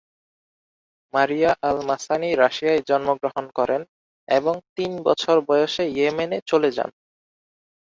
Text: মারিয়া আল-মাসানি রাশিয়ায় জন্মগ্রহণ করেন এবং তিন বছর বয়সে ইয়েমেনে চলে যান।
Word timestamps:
মারিয়া 1.13 1.51
আল-মাসানি 1.61 2.29
রাশিয়ায় 2.35 2.81
জন্মগ্রহণ 2.89 3.45
করেন 3.57 3.81
এবং 4.27 4.55
তিন 4.75 4.91
বছর 5.07 5.35
বয়সে 5.47 5.83
ইয়েমেনে 5.91 6.37
চলে 6.47 6.69
যান। 6.77 6.89